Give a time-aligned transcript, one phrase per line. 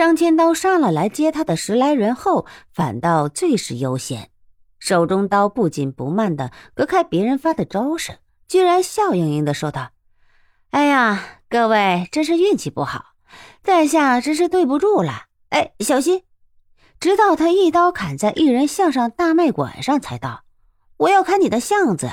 [0.00, 4.30] 商千刀杀了来接他的十来人后，反倒最是悠闲，
[4.78, 8.16] 手中刀不紧不慢的隔开别人发的招式，
[8.48, 9.90] 居然笑盈盈的说道
[10.72, 13.12] ：“哎呀，各位真是运气不好，
[13.62, 15.24] 在下真是对不住了。
[15.50, 16.22] 哎，小心！”
[16.98, 20.44] 直到他一刀砍在一人项上大脉管上，才道
[20.96, 22.08] ：“我要砍你的相子。”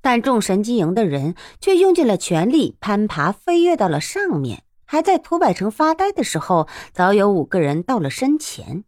[0.00, 4.62] 但众神机营的人却用尽了全力，攀爬飞跃到了上面。
[4.86, 8.84] 还在涂百成发呆的时候，早有五个人到了身前。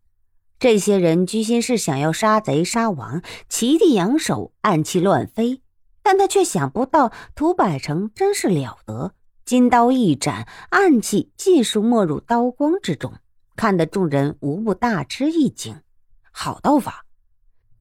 [0.58, 5.62] 这些人居心是想要杀贼杀王，齐地扬手，暗器乱飞。
[6.02, 9.12] 但他却想不到，涂百成真是了得，
[9.44, 13.12] 金刀一斩，暗器尽数没入刀光之中，
[13.56, 15.82] 看得众人无不大吃一惊。
[16.30, 17.04] 好刀法！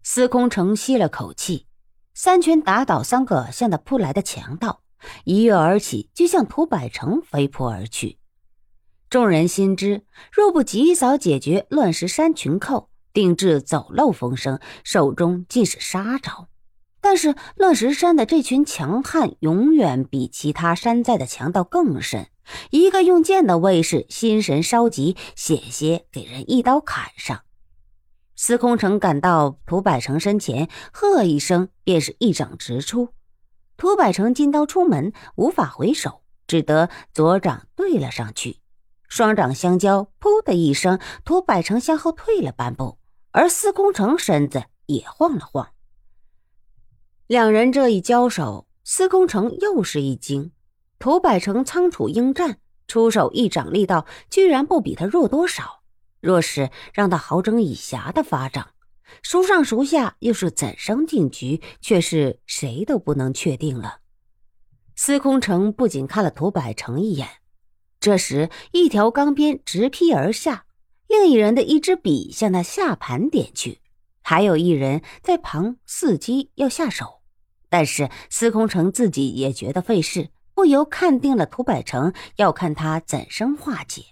[0.03, 1.67] 司空城吸了口气，
[2.13, 4.81] 三拳打倒三个向他扑来的强盗。
[5.23, 8.17] 一跃而起，就向涂百成飞扑而去。
[9.09, 16.49] 众人心知，若不及早解决乱石山群寇，定至走漏风声，手中尽是杀招。
[16.99, 22.27] 但是乱石山的这群强悍，永远比其他山寨的强盗更甚。
[22.69, 27.41] 一个用剑的卫士心神稍急，险些给人一刀砍上。
[28.35, 33.09] 司空城赶到涂百成身前，喝一声，便是一掌直出。
[33.77, 38.57] 涂百成金刀出门，无法回手，只得左掌对了上去，
[39.07, 42.97] 双掌相交，噗的一声，涂百成向后退了半步，
[43.31, 45.69] 而司空城身子也晃了晃。
[47.27, 50.51] 两人这一交手，司空城又是一惊，
[50.97, 55.83] 涂百成仓促应战，出手一掌力道居然不比他弱多少。
[56.19, 58.69] 若是让他好整以暇的发掌。
[59.23, 63.99] 孰上孰下，又是怎生定局，却是谁都不能确定了。
[64.95, 67.27] 司空城不仅看了涂百成一眼，
[67.99, 70.65] 这时一条钢鞭直劈而下，
[71.07, 73.79] 另一人的一支笔向他下盘点去，
[74.21, 77.21] 还有一人在旁伺机要下手。
[77.69, 84.03] 但是司空城自己也觉得费事，不由看定了涂百成，要看他怎生化解。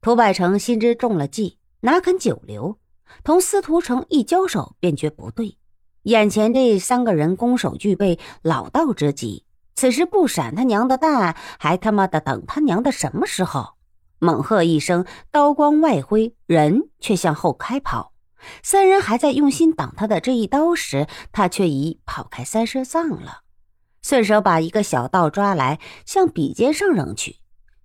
[0.00, 2.78] 涂百成心知中了计，哪肯久留。
[3.24, 5.56] 同司徒成一交手，便觉不对。
[6.02, 9.44] 眼前这三个人攻守俱备，老道之极。
[9.74, 13.74] 此时不闪他娘的蛋，还他妈的等他娘的什么时候？
[14.18, 18.12] 猛喝一声，刀光外挥，人却向后开跑。
[18.62, 23.42] 三人还在用心挡他的这一刀时，他却已跑开三十丈了。
[24.02, 27.36] 顺手把一个小道抓来，向笔尖上扔去。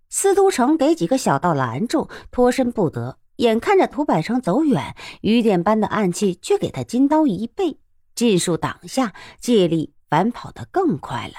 [0.10, 3.18] 司徒成给几个小道拦住，脱身不得。
[3.38, 7.80] 眼看着涂百成走远，雨点般的暗器却给他金刀一背，
[8.14, 11.34] 尽数挡下，借力反跑得更快了。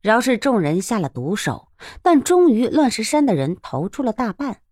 [0.00, 1.68] 饶是众人下了毒手，
[2.02, 4.62] 但终于乱石山的人逃出了大半。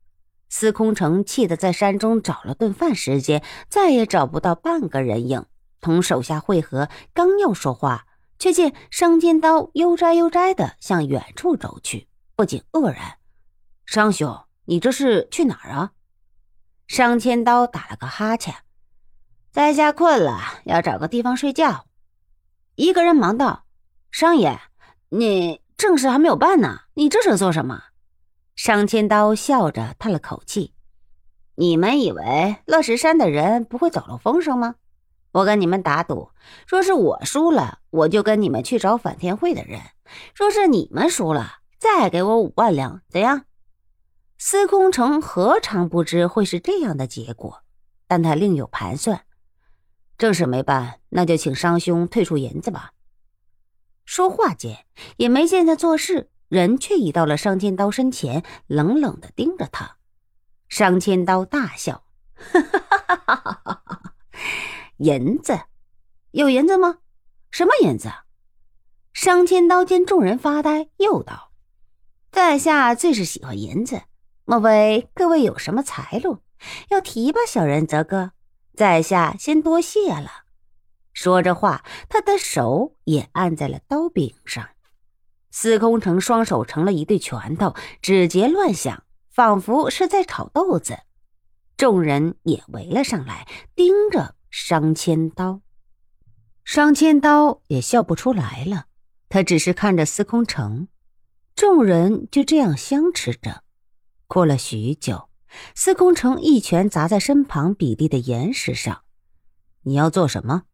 [0.48, 5.44] 司空城气得在山中找了顿饭时间，再也找不到半个人影。
[5.80, 8.06] 同手下会合，刚要说话，
[8.38, 13.18] 却见商尖刀悠哉悠哉的向远处走去，不禁愕然
[13.84, 15.92] ：“商兄，你这是去哪儿啊？”
[16.86, 18.54] 商千刀打了个哈欠，
[19.50, 21.86] 在下困了，要找个地方睡觉。
[22.76, 23.64] 一个人忙道
[24.12, 24.60] ：“商爷，
[25.08, 27.84] 你正事还没有办呢，你这是做什么？”
[28.54, 30.74] 商千刀笑着叹了口气
[31.56, 34.76] ：“你们以为乐石山的人不会走漏风声吗？
[35.32, 36.30] 我跟你们打赌，
[36.68, 39.80] 若是我输了，我就跟你们去找反天会的人；
[40.36, 43.45] 若是你们输了，再给我五万两，怎样？”
[44.38, 47.62] 司空城何尝不知会是这样的结果，
[48.06, 49.24] 但他另有盘算。
[50.18, 52.92] 正事没办，那就请商兄退出银子吧。
[54.04, 54.86] 说话间，
[55.16, 59.96] 也没见他做事，人却已到了商千刀身前，冷冷的盯着他。
[60.68, 62.04] 商千刀大笑
[62.36, 64.14] ：“哈哈哈哈哈哈！
[64.98, 65.58] 银子？
[66.32, 66.98] 有银子吗？
[67.50, 68.10] 什么银子？”
[69.12, 71.52] 商千刀见众人发呆，又道
[72.30, 74.02] ：“在下最是喜欢银子。”
[74.48, 76.38] 莫非各位有什么财路
[76.90, 78.30] 要提拔小人则个？
[78.76, 80.44] 在下先多谢了。
[81.12, 84.68] 说着话，他的手也按在了刀柄上。
[85.50, 89.02] 司空城双手成了一对拳头，指节乱响，
[89.32, 90.96] 仿佛是在炒豆子。
[91.76, 95.60] 众人也围了上来，盯着商千刀。
[96.64, 98.84] 商千刀也笑不出来了，
[99.28, 100.86] 他只是看着司空城。
[101.56, 103.64] 众人就这样相持着。
[104.26, 105.28] 过了许久，
[105.74, 109.02] 司空城一拳砸在身旁比例的岩石上。
[109.82, 110.64] 你要做什么？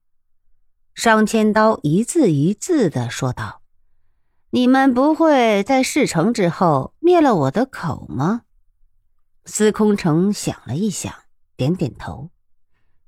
[0.94, 3.62] 商千刀一字一字的说道
[4.50, 8.42] ：“你们不会在事成之后灭了我的口吗？”
[9.44, 11.12] 司空城想了一想，
[11.56, 12.30] 点点头。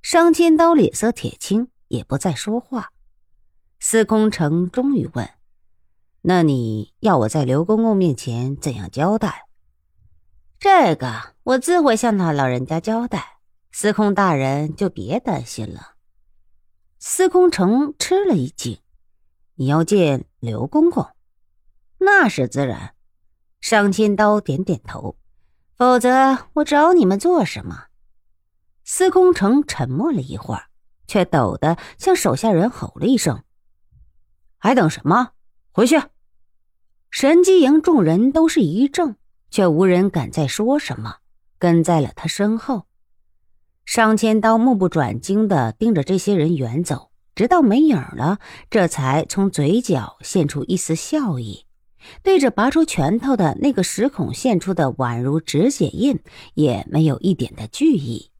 [0.03, 2.91] 商千刀脸色铁青，也不再说话。
[3.81, 5.29] 司空城终于问
[6.23, 9.44] ：“那你要我在刘公公面前怎样交代？”
[10.65, 13.37] 这个我自会向他老人家交代，
[13.71, 15.97] 司空大人就别担心了。
[16.99, 18.79] 司空城吃了一惊
[19.57, 21.07] ：“你要见刘公公？
[21.99, 22.95] 那是自然。”
[23.61, 25.19] 上千刀点点头。
[25.77, 27.89] 否则我找你们做什么？
[28.85, 30.71] 司空城沉默了一会儿，
[31.07, 33.45] 却抖得向手下人吼了一声
[34.57, 35.33] ：“还等什么？
[35.73, 36.01] 回去！”
[37.13, 39.17] 神机营众人都是一怔，
[39.55, 41.19] 却无人敢再说什么，
[41.61, 42.87] 跟在了他身后。
[43.85, 51.67] 上千刀目不转睛地盯着这些人远走，直到没影了，这才从嘴角现出一丝笑意。
[52.25, 56.19] 对着拔出拳头的那个石孔现出的宛如指血印，
[56.55, 58.33] 也没有一点的惧意。